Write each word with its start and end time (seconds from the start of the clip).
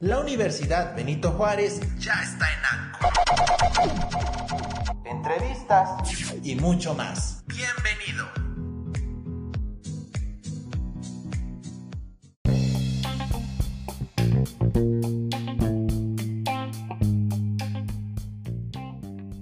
La 0.00 0.20
Universidad 0.20 0.94
Benito 0.94 1.30
Juárez 1.32 1.80
ya 1.98 2.12
está 2.22 2.46
en 2.52 2.60
ANCO. 2.70 3.08
Entrevistas 5.06 5.88
y 6.44 6.54
mucho 6.54 6.94
más. 6.94 7.42
Bienvenido. 7.46 8.26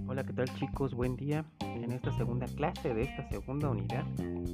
Hola, 0.07 0.23
¿qué 0.23 0.33
tal 0.35 0.55
chicos? 0.55 0.95
Buen 0.95 1.17
día. 1.17 1.45
En 1.59 1.91
esta 1.91 2.17
segunda 2.17 2.47
clase 2.47 2.95
de 2.95 3.03
esta 3.03 3.29
segunda 3.29 3.71
unidad 3.71 4.05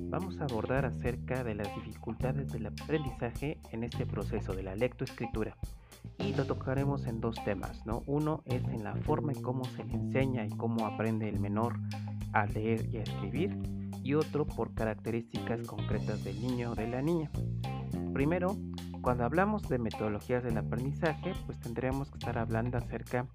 vamos 0.08 0.40
a 0.40 0.44
abordar 0.44 0.86
acerca 0.86 1.44
de 1.44 1.56
las 1.56 1.68
dificultades 1.74 2.50
del 2.50 2.68
aprendizaje 2.68 3.58
en 3.70 3.84
este 3.84 4.06
proceso 4.06 4.54
de 4.54 4.62
la 4.62 4.74
lectoescritura 4.74 5.58
y 6.18 6.34
lo 6.34 6.44
tocaremos 6.44 7.06
en 7.06 7.20
dos 7.20 7.36
temas, 7.44 7.84
¿no? 7.86 8.02
Uno 8.06 8.42
es 8.44 8.62
en 8.64 8.84
la 8.84 8.94
forma 8.94 9.32
en 9.32 9.42
cómo 9.42 9.64
se 9.64 9.84
le 9.84 9.94
enseña 9.94 10.46
y 10.46 10.50
cómo 10.50 10.86
aprende 10.86 11.28
el 11.28 11.40
menor 11.40 11.78
a 12.32 12.46
leer 12.46 12.88
y 12.92 12.98
a 12.98 13.02
escribir 13.02 13.56
y 14.02 14.14
otro 14.14 14.46
por 14.46 14.74
características 14.74 15.66
concretas 15.66 16.24
del 16.24 16.40
niño 16.40 16.72
o 16.72 16.74
de 16.74 16.88
la 16.88 17.02
niña. 17.02 17.30
Primero, 18.12 18.56
cuando 19.02 19.24
hablamos 19.24 19.68
de 19.68 19.78
metodologías 19.78 20.44
del 20.44 20.58
aprendizaje, 20.58 21.32
pues 21.46 21.58
tendremos 21.58 22.10
que 22.10 22.18
estar 22.18 22.38
hablando 22.38 22.76
acerca 22.76 23.26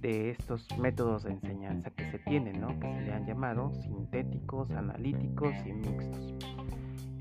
de 0.00 0.30
estos 0.30 0.66
métodos 0.78 1.24
de 1.24 1.32
enseñanza 1.32 1.90
que 1.90 2.10
se 2.10 2.18
tienen, 2.20 2.60
¿no? 2.60 2.68
que 2.80 2.92
se 2.94 3.02
le 3.02 3.12
han 3.12 3.26
llamado 3.26 3.70
sintéticos, 3.82 4.70
analíticos 4.70 5.54
y 5.66 5.72
mixtos. 5.72 6.29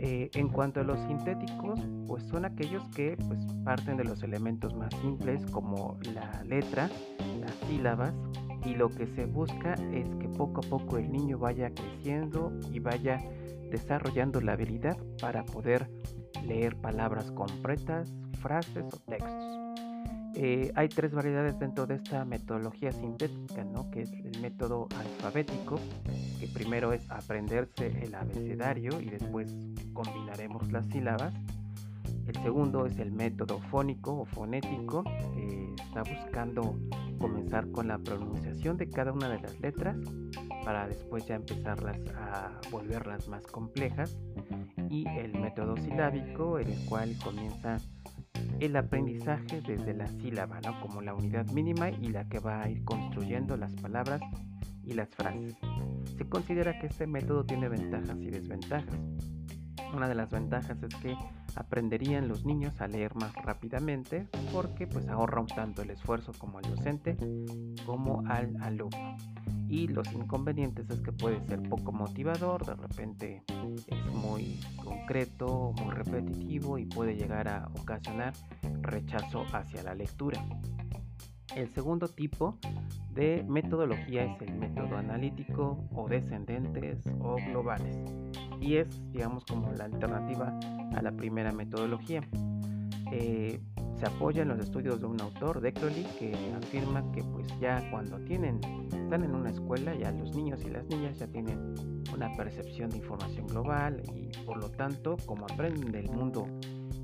Eh, 0.01 0.29
en 0.33 0.47
cuanto 0.47 0.79
a 0.79 0.83
los 0.83 0.97
sintéticos, 1.01 1.77
pues 2.07 2.23
son 2.23 2.45
aquellos 2.45 2.83
que 2.95 3.17
pues, 3.27 3.39
parten 3.65 3.97
de 3.97 4.05
los 4.05 4.23
elementos 4.23 4.73
más 4.73 4.93
simples 5.01 5.45
como 5.51 5.99
la 6.13 6.41
letra, 6.45 6.89
las 7.41 7.53
sílabas, 7.67 8.13
y 8.65 8.75
lo 8.75 8.89
que 8.89 9.07
se 9.07 9.25
busca 9.25 9.73
es 9.93 10.07
que 10.15 10.29
poco 10.29 10.61
a 10.61 10.69
poco 10.69 10.97
el 10.97 11.11
niño 11.11 11.37
vaya 11.37 11.69
creciendo 11.73 12.51
y 12.71 12.79
vaya 12.79 13.21
desarrollando 13.69 14.39
la 14.39 14.53
habilidad 14.53 14.97
para 15.21 15.43
poder 15.43 15.89
leer 16.45 16.77
palabras 16.77 17.31
completas, 17.31 18.13
frases 18.41 18.85
o 18.93 18.97
textos. 18.99 19.58
Eh, 20.41 20.71
hay 20.73 20.87
tres 20.87 21.11
variedades 21.11 21.59
dentro 21.59 21.85
de 21.85 21.95
esta 21.95 22.23
metodología 22.23 22.93
sintética, 22.93 23.65
¿no? 23.65 23.91
que 23.91 24.03
es 24.03 24.13
el 24.13 24.39
método 24.39 24.87
alfabético, 24.97 25.77
que 26.39 26.47
primero 26.47 26.93
es 26.93 27.11
aprenderse 27.11 27.87
el 28.01 28.15
abecedario 28.15 29.01
y 29.01 29.09
después 29.09 29.53
combinaremos 29.91 30.71
las 30.71 30.85
sílabas. 30.85 31.33
El 32.25 32.35
segundo 32.35 32.85
es 32.85 32.97
el 32.99 33.11
método 33.11 33.59
fónico 33.69 34.21
o 34.21 34.25
fonético, 34.25 35.03
que 35.03 35.73
está 35.83 36.03
buscando 36.03 36.79
comenzar 37.19 37.69
con 37.71 37.89
la 37.89 37.97
pronunciación 37.97 38.77
de 38.77 38.87
cada 38.89 39.11
una 39.11 39.27
de 39.27 39.41
las 39.41 39.59
letras 39.59 39.97
para 40.63 40.87
después 40.87 41.25
ya 41.27 41.35
empezarlas 41.35 41.99
a 42.15 42.61
volverlas 42.71 43.27
más 43.27 43.45
complejas. 43.45 44.17
Y 44.89 45.05
el 45.05 45.37
método 45.37 45.75
silábico, 45.75 46.59
el 46.59 46.73
cual 46.85 47.13
comienza 47.21 47.77
el 48.59 48.75
aprendizaje 48.75 49.61
desde 49.61 49.93
la 49.93 50.07
sílaba, 50.07 50.59
¿no? 50.61 50.79
como 50.81 51.01
la 51.01 51.13
unidad 51.13 51.47
mínima 51.51 51.89
y 51.89 52.09
la 52.09 52.27
que 52.27 52.39
va 52.39 52.63
a 52.63 52.69
ir 52.69 52.83
construyendo 52.83 53.57
las 53.57 53.73
palabras 53.75 54.21
y 54.83 54.93
las 54.93 55.09
frases. 55.09 55.55
Se 56.17 56.27
considera 56.27 56.77
que 56.79 56.87
este 56.87 57.07
método 57.07 57.45
tiene 57.45 57.69
ventajas 57.69 58.17
y 58.21 58.29
desventajas. 58.29 58.99
Una 59.93 60.07
de 60.07 60.15
las 60.15 60.29
ventajas 60.29 60.81
es 60.83 60.93
que 60.95 61.15
aprenderían 61.55 62.27
los 62.27 62.45
niños 62.45 62.79
a 62.79 62.87
leer 62.87 63.15
más 63.15 63.33
rápidamente 63.35 64.27
porque 64.53 64.87
pues 64.87 65.07
ahorra 65.07 65.41
un 65.41 65.47
tanto 65.47 65.81
el 65.81 65.89
esfuerzo 65.89 66.31
como 66.37 66.59
al 66.59 66.63
docente 66.75 67.17
como 67.85 68.23
al 68.27 68.55
alumno. 68.61 69.17
Y 69.67 69.87
los 69.87 70.11
inconvenientes 70.13 70.89
es 70.89 70.99
que 71.01 71.11
puede 71.11 71.45
ser 71.47 71.61
poco 71.69 71.91
motivador, 71.91 72.65
de 72.65 72.75
repente 72.75 73.43
es 73.87 74.05
muy 74.13 74.59
concreto, 74.89 75.73
muy 75.81 75.93
repetitivo 75.93 76.77
y 76.77 76.85
puede 76.85 77.15
llegar 77.15 77.47
a 77.47 77.69
ocasionar 77.79 78.33
rechazo 78.81 79.45
hacia 79.53 79.83
la 79.83 79.93
lectura. 79.93 80.43
El 81.55 81.69
segundo 81.69 82.07
tipo 82.07 82.57
de 83.11 83.45
metodología 83.47 84.23
es 84.23 84.41
el 84.41 84.55
método 84.55 84.97
analítico 84.97 85.83
o 85.93 86.07
descendentes 86.07 87.03
o 87.19 87.35
globales 87.35 87.97
y 88.59 88.75
es 88.75 88.87
digamos 89.11 89.45
como 89.45 89.71
la 89.73 89.85
alternativa 89.85 90.59
a 90.95 91.01
la 91.01 91.11
primera 91.11 91.51
metodología. 91.51 92.27
Eh, 93.11 93.59
se 93.99 94.05
apoya 94.05 94.43
en 94.43 94.47
los 94.47 94.59
estudios 94.59 95.01
de 95.01 95.07
un 95.07 95.19
autor, 95.19 95.59
de 95.59 95.73
Crowley, 95.73 96.05
que 96.17 96.33
afirma 96.55 97.11
que 97.11 97.21
pues 97.21 97.47
ya 97.59 97.89
cuando 97.91 98.17
tienen, 98.19 98.61
están 98.85 99.23
en 99.25 99.35
una 99.35 99.49
escuela, 99.49 99.93
ya 99.93 100.11
los 100.11 100.33
niños 100.33 100.63
y 100.63 100.69
las 100.69 100.85
niñas 100.85 101.19
ya 101.19 101.27
tienen 101.27 101.98
una 102.19 102.35
percepción 102.35 102.89
de 102.89 102.97
información 102.97 103.47
global 103.47 104.03
y 104.13 104.29
por 104.45 104.57
lo 104.57 104.69
tanto 104.71 105.15
como 105.25 105.45
aprenden 105.45 105.89
del 105.93 106.09
mundo 106.09 106.47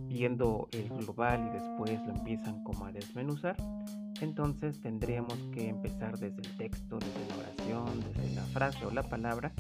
viendo 0.09 0.67
el 0.73 0.89
global 0.89 1.47
y 1.47 1.57
después 1.57 2.05
lo 2.05 2.15
empiezan 2.15 2.61
como 2.65 2.85
a 2.85 2.91
desmenuzar, 2.91 3.55
entonces 4.19 4.81
tendríamos 4.81 5.37
que 5.53 5.69
empezar 5.69 6.17
desde 6.17 6.41
el 6.41 6.57
texto, 6.57 6.99
desde 6.99 7.29
la 7.29 7.37
oración, 7.37 8.03
desde 8.11 8.35
la 8.35 8.41
frase 8.43 8.85
o 8.85 8.91
la 8.91 9.03
palabra, 9.03 9.53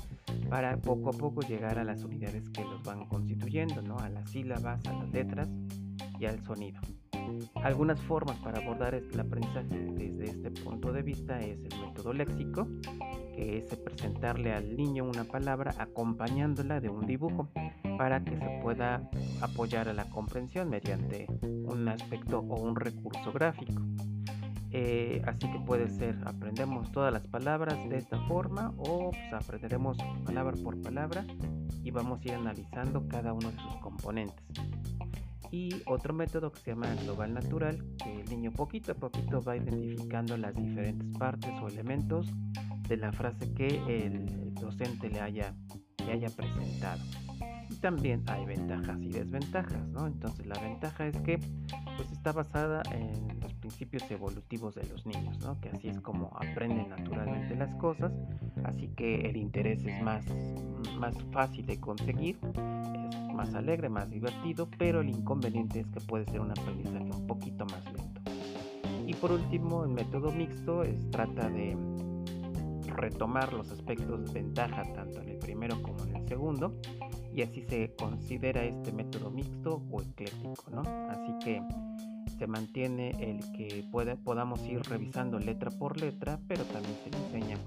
para 0.49 0.75
poco 0.75 1.11
a 1.11 1.13
poco 1.13 1.41
llegar 1.41 1.79
a 1.79 1.85
las 1.85 2.03
unidades 2.03 2.49
que 2.49 2.61
los 2.61 2.83
van 2.83 3.05
constituyendo, 3.05 3.81
¿no? 3.81 3.97
a 3.99 4.09
las 4.09 4.29
sílabas, 4.31 4.85
a 4.87 4.91
las 4.91 5.09
letras 5.09 5.47
y 6.19 6.25
al 6.25 6.43
sonido. 6.43 6.81
Algunas 7.63 7.99
formas 8.01 8.37
para 8.39 8.59
abordar 8.59 8.93
el 8.93 9.19
aprendizaje 9.19 9.87
desde 9.93 10.25
este 10.25 10.51
punto 10.51 10.91
de 10.91 11.01
vista 11.01 11.39
es 11.39 11.59
el 11.63 11.79
método 11.79 12.13
léxico, 12.13 12.67
que 13.35 13.57
es 13.57 13.65
presentarle 13.77 14.53
al 14.53 14.75
niño 14.75 15.03
una 15.03 15.25
palabra 15.25 15.75
acompañándola 15.77 16.79
de 16.79 16.89
un 16.89 17.05
dibujo 17.05 17.49
para 17.97 18.23
que 18.23 18.37
se 18.37 18.59
pueda 18.61 19.09
apoyar 19.41 19.89
a 19.89 19.93
la 19.93 20.05
comprensión 20.09 20.69
mediante 20.69 21.27
un 21.41 21.87
aspecto 21.87 22.39
o 22.39 22.61
un 22.61 22.75
recurso 22.75 23.31
gráfico. 23.33 23.81
Eh, 24.71 25.21
así 25.25 25.49
que 25.49 25.59
puede 25.59 25.89
ser, 25.89 26.17
aprendemos 26.25 26.91
todas 26.91 27.13
las 27.13 27.25
palabras 27.27 27.77
de 27.87 27.97
esta 27.97 28.19
forma 28.27 28.73
o 28.77 29.11
pues, 29.11 29.33
aprenderemos 29.33 29.97
palabra 30.25 30.53
por 30.61 30.81
palabra 30.81 31.25
y 31.83 31.91
vamos 31.91 32.19
a 32.21 32.23
ir 32.25 32.33
analizando 32.33 33.07
cada 33.07 33.33
uno 33.33 33.51
de 33.51 33.57
sus 33.57 33.75
componentes. 33.77 34.45
Y 35.51 35.81
otro 35.85 36.13
método 36.13 36.51
que 36.51 36.59
se 36.59 36.71
llama 36.71 36.93
global 37.03 37.33
natural, 37.33 37.85
que 38.03 38.21
el 38.21 38.29
niño 38.29 38.51
poquito 38.51 38.91
a 38.91 38.95
poquito 38.95 39.41
va 39.41 39.55
identificando 39.55 40.35
las 40.35 40.53
diferentes 40.55 41.17
partes 41.17 41.51
o 41.61 41.69
elementos 41.69 42.27
de 42.87 42.97
la 42.97 43.11
frase 43.11 43.53
que 43.53 43.67
el 43.87 44.53
docente 44.55 45.09
le 45.09 45.19
haya, 45.19 45.53
le 46.05 46.13
haya 46.13 46.29
presentado. 46.29 47.01
Y 47.69 47.75
también 47.75 48.23
hay 48.27 48.45
ventajas 48.45 49.01
y 49.01 49.09
desventajas, 49.09 49.87
¿no? 49.89 50.05
Entonces 50.05 50.45
la 50.45 50.59
ventaja 50.59 51.07
es 51.07 51.17
que 51.21 51.39
pues 51.97 52.11
está 52.11 52.31
basada 52.31 52.83
en 52.91 53.39
los 53.41 53.53
principios 53.55 54.09
evolutivos 54.11 54.75
de 54.75 54.85
los 54.87 55.05
niños, 55.05 55.39
¿no? 55.39 55.59
Que 55.61 55.69
así 55.69 55.87
es 55.87 55.99
como 56.01 56.31
aprenden 56.35 56.89
naturalmente 56.89 57.55
las 57.55 57.73
cosas, 57.75 58.11
así 58.63 58.89
que 58.89 59.21
el 59.21 59.37
interés 59.37 59.83
es 59.85 60.01
más, 60.03 60.25
más 60.99 61.15
fácil 61.31 61.65
de 61.65 61.79
conseguir, 61.79 62.37
es 62.43 63.33
más 63.33 63.53
alegre, 63.55 63.89
más 63.89 64.09
divertido, 64.09 64.69
pero 64.77 65.01
el 65.01 65.09
inconveniente 65.09 65.79
es 65.79 65.87
que 65.87 66.01
puede 66.01 66.25
ser 66.25 66.41
un 66.41 66.51
aprendizaje 66.51 67.09
un 67.11 67.25
poquito 67.25 67.65
más 67.65 67.83
lento. 67.85 68.21
Y 69.07 69.13
por 69.13 69.31
último, 69.31 69.83
el 69.83 69.91
método 69.91 70.31
mixto 70.31 70.83
es, 70.83 71.09
trata 71.11 71.49
de 71.49 71.77
retomar 72.95 73.53
los 73.53 73.71
aspectos 73.71 74.25
de 74.25 74.41
ventaja 74.41 74.83
tanto 74.93 75.21
en 75.21 75.29
el 75.29 75.37
primero 75.37 75.81
como 75.81 76.03
en 76.05 76.15
el 76.15 76.27
segundo 76.27 76.79
y 77.33 77.41
así 77.41 77.61
se 77.63 77.93
considera 77.95 78.63
este 78.63 78.91
método 78.91 79.29
mixto 79.29 79.81
o 79.91 80.01
ecléctico, 80.01 80.71
¿no? 80.71 80.81
Así 81.09 81.33
que 81.43 81.61
se 82.37 82.47
mantiene 82.47 83.09
el 83.19 83.39
que 83.51 83.85
podamos 84.23 84.61
ir 84.65 84.81
revisando 84.83 85.39
letra 85.39 85.69
por 85.71 85.99
letra, 85.99 86.39
pero 86.47 86.63
también 86.65 86.95
se 87.03 87.37
enseña 87.37 87.57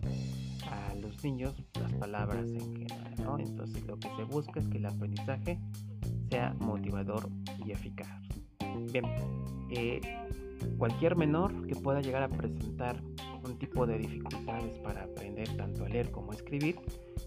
a 0.70 0.94
los 0.94 1.22
niños 1.22 1.54
las 1.80 1.92
palabras 1.94 2.46
en 2.48 2.72
general, 2.72 3.14
¿no? 3.22 3.38
Entonces 3.38 3.86
lo 3.86 3.98
que 3.98 4.08
se 4.16 4.24
busca 4.24 4.60
es 4.60 4.68
que 4.68 4.78
el 4.78 4.86
aprendizaje 4.86 5.58
sea 6.30 6.54
motivador 6.60 7.28
y 7.64 7.72
eficaz. 7.72 8.22
Bien, 8.92 9.04
eh, 9.70 10.00
cualquier 10.76 11.16
menor 11.16 11.66
que 11.66 11.74
pueda 11.74 12.00
llegar 12.00 12.22
a 12.22 12.28
presentar 12.28 13.02
un 13.48 13.58
tipo 13.58 13.86
de 13.86 13.98
dificultades 13.98 14.78
para 14.78 15.04
aprender 15.04 15.48
tanto 15.56 15.84
a 15.84 15.88
leer 15.88 16.10
como 16.10 16.32
a 16.32 16.34
escribir, 16.34 16.76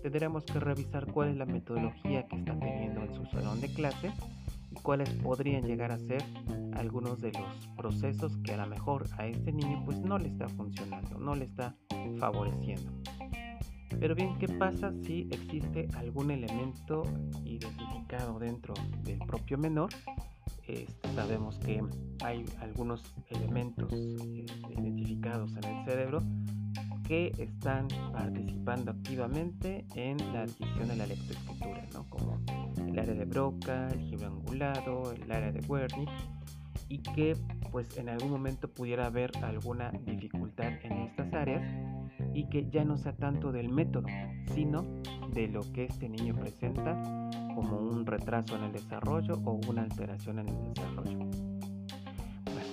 tendremos 0.01 0.44
que 0.45 0.59
revisar 0.59 1.12
cuál 1.12 1.29
es 1.29 1.38
la 1.38 1.45
metodología 1.45 2.27
que 2.27 2.38
está 2.38 2.57
teniendo 2.59 3.01
en 3.01 3.13
su 3.13 3.25
salón 3.25 3.62
de 3.62 3.73
clases 3.73 4.13
y 4.71 4.75
cuáles 4.75 5.09
podrían 5.15 5.63
llegar 5.63 5.91
a 5.91 5.97
ser 5.97 6.23
algunos 6.73 7.19
de 7.21 7.31
los 7.33 7.68
procesos 7.75 8.38
que 8.38 8.53
a 8.53 8.57
lo 8.57 8.68
mejor 8.68 9.07
a 9.18 9.27
este 9.27 9.51
niño 9.51 9.83
pues 9.85 10.00
no 10.00 10.18
le 10.18 10.29
está 10.29 10.47
funcionando, 10.50 11.19
no 11.19 11.35
le 11.35 11.45
está 11.45 11.75
favoreciendo. 12.19 12.91
Pero 14.00 14.15
bien, 14.15 14.38
¿qué 14.39 14.47
pasa 14.47 14.94
si 15.03 15.27
existe 15.31 15.88
algún 15.95 16.31
elemento 16.31 17.03
identificado 17.44 18.39
dentro 18.39 18.73
del 19.03 19.19
propio 19.19 19.57
menor 19.57 19.89
este, 20.67 20.87
sabemos 21.15 21.57
que 21.59 21.81
hay 22.23 22.45
algunos 22.59 23.03
elementos 23.29 23.91
este, 23.91 24.73
identificados 24.73 25.51
en 25.57 25.63
el 25.63 25.85
cerebro 25.85 26.19
que 27.07 27.31
están 27.39 27.87
participando 28.13 28.91
activamente 28.91 29.85
en 29.95 30.17
la 30.33 30.43
adquisición 30.43 30.87
de 30.87 30.95
la 30.95 31.07
lectoescritura, 31.07 31.85
¿no? 31.93 32.05
como 32.09 32.39
el 32.87 32.97
área 32.97 33.13
de 33.13 33.25
Broca, 33.25 33.89
el 33.89 33.99
giro 34.01 34.27
angulado, 34.27 35.11
el 35.11 35.31
área 35.31 35.51
de 35.51 35.59
Wernicke, 35.67 36.11
y 36.87 36.99
que 36.99 37.35
pues 37.71 37.97
en 37.97 38.09
algún 38.09 38.31
momento 38.31 38.69
pudiera 38.69 39.07
haber 39.07 39.31
alguna 39.43 39.91
dificultad 40.05 40.73
en 40.83 40.93
estas 40.99 41.33
áreas 41.33 41.63
y 42.33 42.47
que 42.49 42.69
ya 42.69 42.83
no 42.83 42.97
sea 42.97 43.13
tanto 43.13 43.51
del 43.51 43.69
método, 43.69 44.07
sino 44.53 44.83
de 45.33 45.47
lo 45.47 45.61
que 45.73 45.85
este 45.85 46.09
niño 46.09 46.35
presenta 46.35 47.01
como 47.61 47.77
un 47.77 48.05
retraso 48.05 48.55
en 48.55 48.63
el 48.63 48.71
desarrollo 48.71 49.39
o 49.45 49.59
una 49.67 49.83
alteración 49.83 50.39
en 50.39 50.49
el 50.49 50.73
desarrollo. 50.73 51.19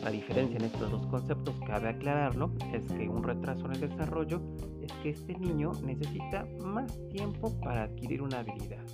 la 0.03 0.11
diferencia 0.11 0.57
en 0.57 0.65
estos 0.65 0.91
dos 0.91 1.07
conceptos, 1.09 1.55
cabe 1.67 1.89
aclararlo, 1.89 2.53
es 2.73 2.91
que 2.93 3.09
un 3.09 3.23
retraso 3.23 3.67
en 3.67 3.73
el 3.73 3.81
desarrollo 3.81 4.41
es 4.81 4.93
que 5.03 5.11
este 5.11 5.39
niño 5.39 5.73
necesita 5.85 6.47
más 6.65 6.99
tiempo 7.11 7.59
para 7.61 7.83
adquirir 7.83 8.23
una 8.23 8.39
habilidad. 8.39 8.85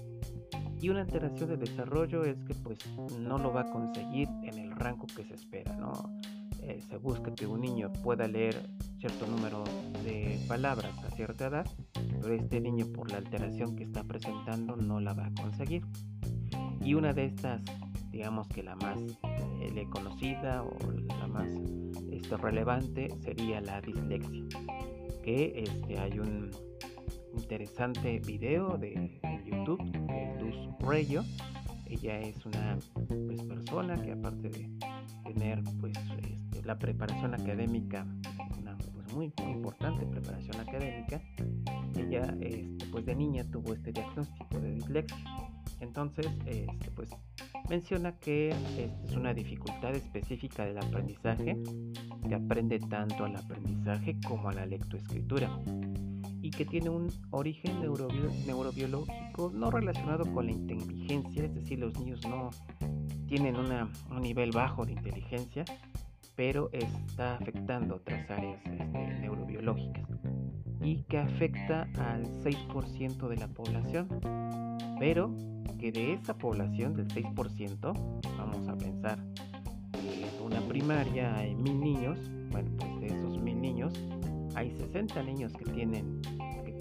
Y 0.81 0.89
una 0.89 1.03
alteración 1.03 1.51
de 1.51 1.57
desarrollo 1.59 2.25
es 2.25 2.37
que 2.45 2.55
pues 2.55 2.79
no 3.19 3.39
lo 3.39 3.53
va 3.53 3.63
a 3.63 3.71
conseguir 3.71 4.29
en 4.43 4.59
el 4.59 4.73
rango 4.73 5.07
que 5.07 5.25
se 5.25 5.35
espera, 5.35 5.77
¿no? 5.77 5.93
Eh, 6.67 6.81
se 6.89 6.97
busca 6.97 7.35
que 7.35 7.47
un 7.47 7.61
niño 7.61 7.93
pueda 8.03 8.27
leer 8.27 8.57
cierto 8.99 9.27
número 9.27 9.65
de 10.03 10.39
palabras 10.49 10.97
a 11.05 11.11
cierta 11.11 11.49
edad, 11.49 11.67
pero 11.93 12.33
este 12.33 12.59
niño 12.59 12.87
por 12.87 13.11
la 13.11 13.19
alteración 13.19 13.77
que 13.77 13.85
está 13.85 14.03
presentando 14.03 14.75
no 14.75 14.99
la 14.99 15.13
va 15.13 15.27
a 15.27 15.35
conseguir. 15.43 15.85
Y 16.81 16.95
una 16.95 17.13
de 17.13 17.27
estas, 17.27 17.61
digamos 18.11 18.49
que 18.49 18.63
la 18.63 18.77
más 18.77 18.99
eh, 19.61 19.87
conocida 19.91 20.63
o 20.63 20.75
la 21.19 21.27
más 21.27 21.49
este, 22.11 22.37
relevante 22.39 23.09
sería 23.21 23.61
la 23.61 23.83
dislexia, 23.83 24.45
que 25.23 25.65
este, 25.67 25.99
hay 25.99 26.19
un 26.19 26.51
interesante 27.37 28.21
video 28.21 28.79
de 28.79 29.21
YouTube 29.45 29.83
de 29.83 30.41
Luz 30.41 30.79
Rayo. 30.81 31.25
Ella 31.87 32.21
es 32.21 32.45
una 32.47 32.79
pues, 33.27 33.43
persona 33.43 34.01
que 34.01 34.13
aparte 34.13 34.49
de 34.49 34.71
tener 35.25 35.63
pues 35.81 35.97
este, 36.23 36.63
la 36.63 36.79
preparación 36.79 37.35
académica, 37.35 38.07
una 38.61 38.77
pues, 38.77 39.13
muy, 39.13 39.33
importante 39.49 40.07
preparación 40.07 40.61
académica, 40.61 41.21
ella 41.97 42.35
este, 42.41 42.87
pues 42.91 43.07
de 43.07 43.15
niña 43.15 43.45
tuvo 43.51 43.75
este 43.75 43.93
diagnóstico 43.93 44.61
de 44.61 44.75
dislexia. 44.75 45.17
Entonces, 45.81 46.27
este, 46.47 46.91
pues 46.93 47.11
menciona 47.69 48.17
que 48.19 48.51
es 48.51 49.17
una 49.17 49.35
dificultad 49.35 49.95
específica 49.95 50.65
del 50.65 50.79
aprendizaje, 50.79 51.57
que 52.27 52.35
aprende 52.35 52.79
tanto 52.79 53.25
al 53.25 53.37
aprendizaje 53.37 54.17
como 54.27 54.49
a 54.49 54.53
la 54.53 54.67
lectoescritura 54.67 55.51
y 56.45 56.51
que 56.51 56.67
tiene 56.67 56.91
un 56.91 57.11
origen 57.31 57.81
neurobiológico 57.81 59.51
no 59.55 59.71
relacionado 59.71 60.31
con 60.31 60.45
la 60.45 60.53
inteligencia, 60.53 61.43
es 61.43 61.55
decir, 61.55 61.79
los 61.79 61.99
niños 61.99 62.21
no 62.29 62.51
tienen 63.27 63.57
un 63.57 64.21
nivel 64.21 64.51
bajo 64.51 64.85
de 64.85 64.93
inteligencia, 64.93 65.65
pero 66.37 66.69
está 66.75 67.37
afectando 67.37 67.95
otras 67.95 68.31
áreas 68.31 68.61
este, 68.67 69.21
neurobiológicas 69.21 70.07
y 70.83 70.97
que 71.05 71.17
afecta 71.17 71.89
al 71.97 72.27
6% 72.43 73.27
de 73.27 73.37
la 73.39 73.49
población, 73.49 74.07
pero 74.99 75.35
que 75.79 75.93
de 75.93 76.13
esa 76.13 76.37
población 76.37 76.93
del 76.93 77.09
6%, 77.09 78.21
vamos 78.37 78.69
a 78.69 78.77
pensar 78.77 79.19
en 79.95 80.45
una 80.45 80.61
primaria 80.61 81.37
hay 81.37 81.55
mil 81.55 81.81
niños, 81.81 82.19
bueno, 82.51 82.71
pues 82.77 83.01
de 83.01 83.07
esos 83.07 83.39
mil 83.39 83.59
niños 83.59 83.95
hay 84.55 84.71
60 84.71 85.23
niños 85.23 85.53
que 85.53 85.65
tienen, 85.65 86.21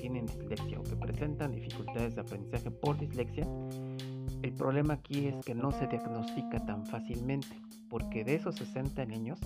tienen 0.03 0.25
dislexia 0.25 0.81
o 0.81 0.83
que 0.83 0.97
presentan 0.97 1.53
dificultades 1.53 2.15
de 2.15 2.19
aprendizaje 2.19 2.69
por 2.69 2.99
dislexia. 2.99 3.47
El 4.41 4.51
problema 4.51 4.95
aquí 4.95 5.27
es 5.27 5.45
que 5.45 5.55
no 5.55 5.71
se 5.71 5.87
diagnostica 5.87 6.59
tan 6.65 6.85
fácilmente, 6.85 7.61
porque 7.89 8.25
de 8.25 8.35
esos 8.35 8.55
60 8.55 9.05
niños 9.05 9.39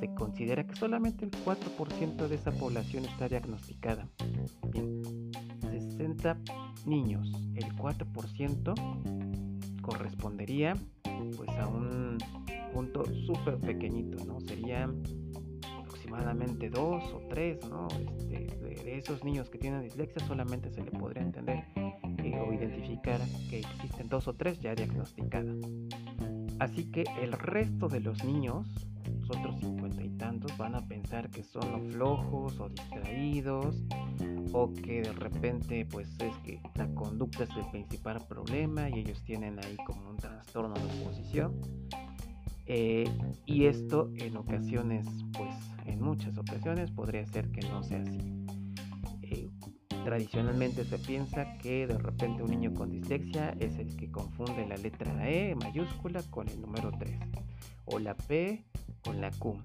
se 0.00 0.12
considera 0.14 0.66
que 0.66 0.74
solamente 0.74 1.24
el 1.24 1.30
4% 1.30 2.26
de 2.26 2.34
esa 2.34 2.50
población 2.50 3.04
está 3.04 3.28
diagnosticada. 3.28 4.08
Bien, 4.72 5.00
60 5.60 6.38
niños, 6.86 7.30
el 7.54 7.72
4% 7.76 8.74
correspondería 9.80 10.74
pues 11.36 11.50
a 11.50 11.68
un 11.68 12.18
punto 12.72 13.04
súper 13.26 13.60
pequeñito, 13.60 14.24
¿no? 14.24 14.40
Sería 14.40 14.92
aproximadamente 16.14 16.70
dos 16.70 17.02
o 17.12 17.20
tres, 17.28 17.58
¿no? 17.68 17.88
Este, 17.88 18.46
de, 18.84 18.98
esos 18.98 19.24
niños 19.24 19.50
que 19.50 19.58
tienen 19.58 19.82
dislexia 19.82 20.24
solamente 20.26 20.70
se 20.70 20.82
le 20.82 20.90
podría 20.92 21.22
entender 21.22 21.64
eh, 22.22 22.38
o 22.38 22.52
identificar 22.52 23.20
que 23.50 23.60
existen 23.60 24.08
dos 24.08 24.28
o 24.28 24.34
tres 24.34 24.60
ya 24.60 24.74
diagnosticadas. 24.74 25.56
Así 26.60 26.90
que 26.90 27.04
el 27.20 27.32
resto 27.32 27.88
de 27.88 28.00
los 28.00 28.24
niños, 28.24 28.68
los 29.04 29.30
otros 29.30 29.58
cincuenta 29.58 30.02
y 30.02 30.10
tantos, 30.10 30.56
van 30.56 30.76
a 30.76 30.86
pensar 30.86 31.30
que 31.30 31.42
son 31.42 31.90
flojos 31.90 32.60
o 32.60 32.68
distraídos 32.68 33.82
o 34.52 34.72
que 34.72 35.02
de 35.02 35.12
repente 35.12 35.84
pues 35.90 36.08
es 36.20 36.36
que 36.44 36.60
la 36.76 36.86
conducta 36.94 37.44
es 37.44 37.56
el 37.56 37.68
principal 37.70 38.24
problema 38.28 38.88
y 38.88 39.00
ellos 39.00 39.22
tienen 39.24 39.58
ahí 39.58 39.76
como 39.84 40.10
un 40.10 40.16
trastorno 40.16 40.74
de 40.74 41.02
oposición. 41.02 41.60
Eh, 42.66 43.10
y 43.44 43.66
esto 43.66 44.10
en 44.16 44.38
ocasiones 44.38 45.06
pues 45.36 45.54
en 45.84 46.00
muchas 46.00 46.36
ocasiones 46.38 46.90
podría 46.90 47.26
ser 47.26 47.50
que 47.50 47.60
no 47.68 47.82
sea 47.82 48.02
así. 48.02 48.20
Eh, 49.22 49.50
tradicionalmente 50.04 50.84
se 50.84 50.98
piensa 50.98 51.56
que 51.58 51.86
de 51.86 51.98
repente 51.98 52.42
un 52.42 52.50
niño 52.50 52.74
con 52.74 52.90
dislexia 52.90 53.54
es 53.58 53.78
el 53.78 53.96
que 53.96 54.10
confunde 54.10 54.66
la 54.66 54.76
letra 54.76 55.28
E 55.28 55.54
mayúscula 55.54 56.22
con 56.30 56.48
el 56.48 56.60
número 56.60 56.90
3 56.98 57.18
o 57.86 57.98
la 57.98 58.14
P 58.14 58.64
con 59.02 59.20
la 59.20 59.30
Q. 59.30 59.60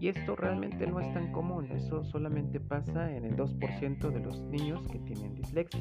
Y 0.00 0.08
esto 0.08 0.36
realmente 0.36 0.86
no 0.86 1.00
es 1.00 1.12
tan 1.12 1.32
común, 1.32 1.66
eso 1.72 2.04
solamente 2.04 2.60
pasa 2.60 3.10
en 3.14 3.24
el 3.24 3.36
2% 3.36 4.10
de 4.10 4.20
los 4.20 4.40
niños 4.42 4.86
que 4.88 4.98
tienen 5.00 5.34
dislexia. 5.34 5.80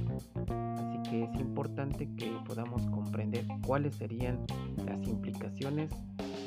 Así 0.77 1.09
que 1.09 1.23
es 1.23 1.35
importante 1.39 2.09
que 2.15 2.31
podamos 2.45 2.85
comprender 2.87 3.45
cuáles 3.65 3.95
serían 3.95 4.45
las 4.85 5.05
implicaciones 5.07 5.91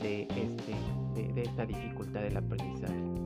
de, 0.02 0.22
este, 0.22 0.74
de, 1.14 1.32
de 1.32 1.42
esta 1.42 1.66
dificultad 1.66 2.22
del 2.22 2.36
aprendizaje 2.36 3.17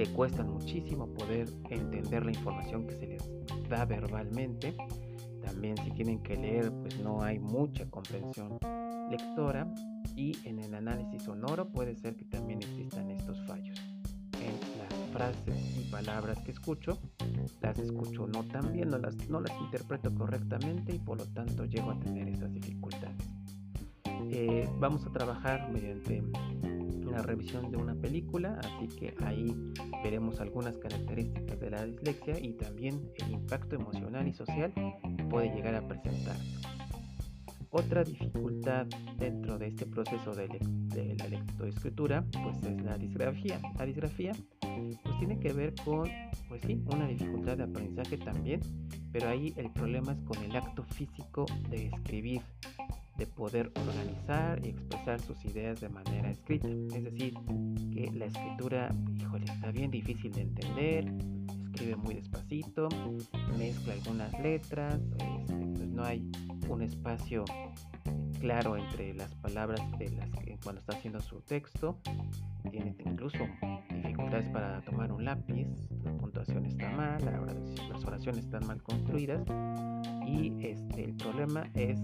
le 0.00 0.06
cuesta 0.14 0.42
muchísimo 0.42 1.12
poder 1.12 1.46
entender 1.68 2.24
la 2.24 2.30
información 2.30 2.86
que 2.86 2.96
se 2.96 3.06
les 3.06 3.22
da 3.68 3.84
verbalmente. 3.84 4.74
También 5.44 5.76
si 5.76 5.90
tienen 5.90 6.22
que 6.22 6.38
leer, 6.38 6.72
pues 6.72 6.98
no 7.00 7.22
hay 7.22 7.38
mucha 7.38 7.84
comprensión 7.90 8.58
lectora 9.10 9.70
y 10.16 10.38
en 10.48 10.58
el 10.60 10.74
análisis 10.74 11.24
sonoro 11.24 11.68
puede 11.68 11.96
ser 11.96 12.16
que 12.16 12.24
también 12.24 12.62
existan 12.62 13.10
estos 13.10 13.46
fallos. 13.46 13.78
En 14.40 14.54
las 14.78 15.10
frases 15.12 15.78
y 15.78 15.90
palabras 15.90 16.38
que 16.46 16.52
escucho, 16.52 16.96
las 17.60 17.78
escucho 17.78 18.26
no 18.26 18.42
tan 18.44 18.72
bien, 18.72 18.88
no 18.88 18.96
las, 18.96 19.28
no 19.28 19.42
las 19.42 19.52
interpreto 19.60 20.14
correctamente 20.14 20.94
y 20.94 20.98
por 20.98 21.18
lo 21.18 21.26
tanto 21.26 21.66
llego 21.66 21.90
a 21.90 22.00
tener 22.00 22.26
esas 22.26 22.50
dificultades. 22.54 23.28
Eh, 24.30 24.66
vamos 24.78 25.04
a 25.04 25.12
trabajar 25.12 25.70
mediante 25.70 26.22
la 27.10 27.22
revisión 27.22 27.70
de 27.70 27.76
una 27.76 27.94
película, 27.94 28.58
así 28.60 28.88
que 28.88 29.14
ahí 29.24 29.54
veremos 30.02 30.40
algunas 30.40 30.76
características 30.78 31.58
de 31.60 31.70
la 31.70 31.84
dislexia 31.84 32.38
y 32.38 32.52
también 32.52 33.10
el 33.16 33.32
impacto 33.32 33.76
emocional 33.76 34.26
y 34.28 34.32
social 34.32 34.72
que 34.74 35.24
puede 35.24 35.54
llegar 35.54 35.74
a 35.74 35.86
presentar. 35.86 36.36
Otra 37.72 38.02
dificultad 38.02 38.86
dentro 39.16 39.56
de 39.56 39.68
este 39.68 39.86
proceso 39.86 40.34
de, 40.34 40.48
la 41.16 41.28
lectoescritura 41.28 42.24
pues 42.42 42.62
es 42.64 42.82
la 42.82 42.98
disgrafía. 42.98 43.60
La 43.78 43.86
disgrafía 43.86 44.32
pues 44.60 45.18
tiene 45.18 45.38
que 45.38 45.52
ver 45.52 45.74
con 45.84 46.08
pues 46.48 46.62
sí, 46.66 46.82
una 46.92 47.06
dificultad 47.06 47.56
de 47.58 47.64
aprendizaje 47.64 48.18
también, 48.18 48.60
pero 49.12 49.28
ahí 49.28 49.54
el 49.56 49.70
problema 49.70 50.12
es 50.12 50.22
con 50.22 50.42
el 50.42 50.56
acto 50.56 50.82
físico 50.82 51.46
de 51.70 51.86
escribir 51.86 52.42
de 53.20 53.26
poder 53.26 53.70
organizar 53.76 54.64
y 54.64 54.70
expresar 54.70 55.20
sus 55.20 55.44
ideas 55.44 55.78
de 55.78 55.90
manera 55.90 56.30
escrita. 56.30 56.66
Es 56.68 57.04
decir, 57.04 57.34
que 57.92 58.10
la 58.14 58.24
escritura, 58.24 58.88
híjole, 59.14 59.44
está 59.44 59.70
bien 59.70 59.90
difícil 59.90 60.32
de 60.32 60.40
entender, 60.40 61.12
escribe 61.66 61.96
muy 61.96 62.14
despacito, 62.14 62.88
mezcla 63.58 63.92
algunas 63.92 64.32
letras, 64.40 64.98
este, 65.18 65.54
pues 65.54 65.88
no 65.90 66.02
hay 66.02 66.30
un 66.70 66.80
espacio 66.80 67.44
claro 68.40 68.78
entre 68.78 69.12
las 69.12 69.34
palabras 69.34 69.82
de 69.98 70.08
las 70.12 70.30
que 70.30 70.58
cuando 70.64 70.80
está 70.80 70.94
haciendo 70.94 71.20
su 71.20 71.42
texto, 71.42 72.00
tiene 72.70 72.96
incluso 73.04 73.46
dificultades 73.90 74.48
para 74.48 74.80
tomar 74.80 75.12
un 75.12 75.26
lápiz, 75.26 75.66
la 76.04 76.12
puntuación 76.16 76.64
está 76.64 76.88
mal, 76.92 77.22
las 77.90 78.02
oraciones 78.02 78.46
están 78.46 78.66
mal 78.66 78.82
construidas 78.82 79.42
y 80.26 80.54
este, 80.64 81.04
el 81.04 81.14
problema 81.16 81.68
es 81.74 82.00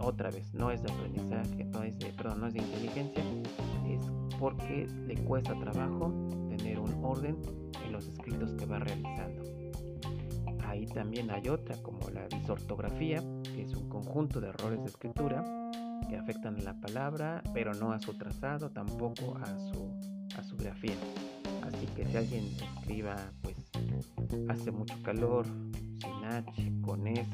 otra 0.00 0.30
vez, 0.30 0.52
no 0.54 0.70
es 0.70 0.82
de 0.82 0.92
aprendizaje, 0.92 1.64
no 1.64 1.82
es 1.82 1.98
de, 1.98 2.06
perdón, 2.12 2.40
no 2.40 2.46
es 2.46 2.54
de 2.54 2.60
inteligencia, 2.60 3.22
es 3.88 4.06
porque 4.38 4.86
le 5.06 5.14
cuesta 5.24 5.54
trabajo 5.58 6.12
tener 6.48 6.78
un 6.78 7.04
orden 7.04 7.36
en 7.84 7.92
los 7.92 8.06
escritos 8.06 8.52
que 8.54 8.66
va 8.66 8.78
realizando. 8.78 9.44
Ahí 10.64 10.86
también 10.86 11.30
hay 11.30 11.48
otra 11.48 11.76
como 11.82 12.08
la 12.10 12.26
disortografía, 12.28 13.22
que 13.42 13.62
es 13.62 13.74
un 13.74 13.88
conjunto 13.88 14.40
de 14.40 14.48
errores 14.48 14.80
de 14.80 14.86
escritura 14.86 15.44
que 16.08 16.16
afectan 16.16 16.56
a 16.56 16.62
la 16.62 16.80
palabra, 16.80 17.42
pero 17.52 17.74
no 17.74 17.92
a 17.92 17.98
su 17.98 18.14
trazado, 18.14 18.70
tampoco 18.70 19.36
a 19.38 19.46
su, 19.58 19.92
a 20.36 20.42
su 20.42 20.56
grafía. 20.56 20.94
Así 21.62 21.86
que 21.94 22.06
si 22.06 22.16
alguien 22.16 22.44
escriba, 22.76 23.16
pues 23.42 23.56
hace 24.48 24.70
mucho 24.70 24.94
calor, 25.02 25.46
sin 25.98 26.24
H, 26.24 26.72
con 26.82 27.06
S, 27.06 27.28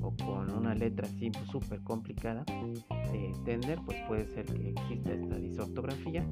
o 0.00 0.14
con 0.16 0.50
una 0.52 0.74
letra 0.74 1.06
así 1.06 1.30
súper 1.50 1.82
complicada 1.82 2.44
de 2.44 3.26
entender, 3.26 3.78
pues 3.84 3.98
puede 4.06 4.26
ser 4.26 4.46
que 4.46 4.70
exista 4.70 5.12
esta 5.12 5.36
disortografía 5.36 6.26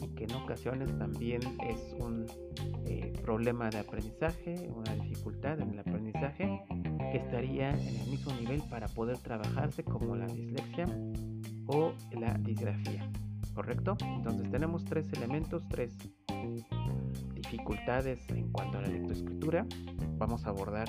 y 0.00 0.08
que 0.08 0.24
en 0.24 0.34
ocasiones 0.34 0.96
también 0.98 1.40
es 1.68 1.94
un 1.98 2.26
eh, 2.86 3.12
problema 3.22 3.70
de 3.70 3.78
aprendizaje, 3.78 4.70
una 4.74 4.94
dificultad 4.94 5.60
en 5.60 5.70
el 5.70 5.78
aprendizaje 5.78 6.62
que 7.10 7.18
estaría 7.18 7.70
en 7.70 7.96
el 8.00 8.08
mismo 8.08 8.32
nivel 8.34 8.62
para 8.70 8.88
poder 8.88 9.18
trabajarse 9.18 9.84
como 9.84 10.16
la 10.16 10.26
dislexia 10.26 10.86
o 11.66 11.92
la 12.12 12.34
disgrafía. 12.38 13.10
¿Correcto? 13.54 13.96
Entonces 14.00 14.50
tenemos 14.50 14.84
tres 14.84 15.12
elementos, 15.12 15.62
tres 15.68 15.94
dificultades 17.34 18.26
en 18.30 18.50
cuanto 18.50 18.78
a 18.78 18.82
la 18.82 18.88
lectoescritura. 18.88 19.66
Vamos 20.16 20.46
a 20.46 20.50
abordar 20.50 20.88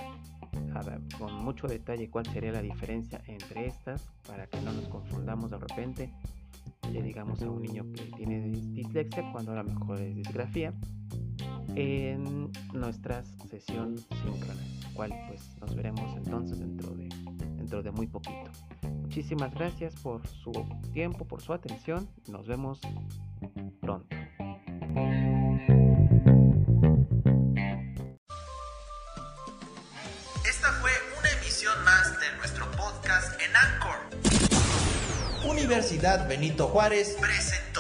con 1.18 1.34
mucho 1.44 1.68
detalle 1.68 2.10
cuál 2.10 2.26
sería 2.26 2.52
la 2.52 2.62
diferencia 2.62 3.22
entre 3.28 3.68
estas 3.68 4.02
para 4.28 4.48
que 4.48 4.60
no 4.62 4.74
nos 4.74 4.88
confundamos 4.88 5.52
de 5.52 5.58
repente 5.58 6.10
le 6.92 7.02
digamos 7.02 7.42
a 7.42 7.50
un 7.50 7.62
niño 7.62 7.86
que 7.94 8.04
tiene 8.18 8.42
dislexia 8.42 9.32
cuando 9.32 9.54
a 9.54 9.56
lo 9.56 9.64
mejor 9.64 10.00
es 10.00 10.16
disgrafía 10.16 10.74
en 11.76 12.52
nuestra 12.74 13.24
sesión 13.50 13.98
síncrona, 13.98 14.62
cual 14.94 15.14
pues 15.28 15.56
nos 15.60 15.76
veremos 15.76 16.16
entonces 16.18 16.60
dentro 16.60 16.92
de, 16.96 17.10
dentro 17.58 17.82
de 17.82 17.92
muy 17.92 18.08
poquito. 18.08 18.52
Muchísimas 19.02 19.54
gracias 19.54 19.96
por 19.96 20.26
su 20.28 20.52
tiempo, 20.92 21.26
por 21.26 21.42
su 21.42 21.54
atención. 21.54 22.08
Nos 22.30 22.48
vemos 22.48 22.80
pronto. 23.80 24.23
Universidad 35.46 36.28
Benito 36.28 36.68
Juárez. 36.68 37.16
Presenta 37.20 37.73